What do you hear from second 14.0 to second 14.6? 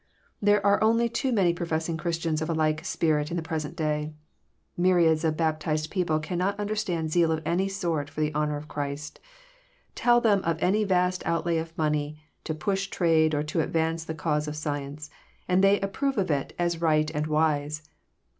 the cause of